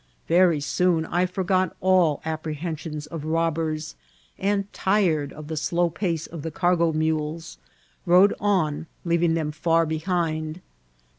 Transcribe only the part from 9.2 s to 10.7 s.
them £ur behind.